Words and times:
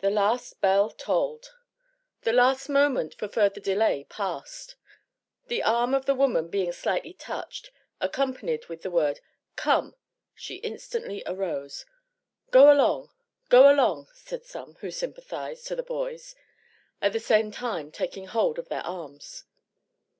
The 0.00 0.10
last 0.10 0.60
bell 0.60 0.90
tolled! 0.90 1.54
The 2.22 2.32
last 2.32 2.68
moment 2.68 3.14
for 3.14 3.28
further 3.28 3.60
delay 3.60 4.04
passed! 4.10 4.74
The 5.46 5.62
arm 5.62 5.94
of 5.94 6.06
the 6.06 6.14
woman 6.16 6.48
being 6.48 6.72
slightly 6.72 7.12
touched, 7.12 7.70
accompanied 8.00 8.66
with 8.66 8.82
the 8.82 8.90
word, 8.90 9.20
"Come!" 9.54 9.94
she 10.34 10.56
instantly 10.56 11.22
arose. 11.24 11.86
"Go 12.50 12.72
along 12.72 13.10
go 13.48 13.70
along!" 13.72 14.08
said 14.12 14.44
some, 14.44 14.74
who 14.80 14.90
sympathized, 14.90 15.68
to 15.68 15.76
the 15.76 15.84
boys, 15.84 16.34
at 17.00 17.12
the 17.12 17.20
same 17.20 17.52
time 17.52 17.92
taking 17.92 18.26
hold 18.26 18.58
of 18.58 18.70
their 18.70 18.84
arms. 18.84 19.44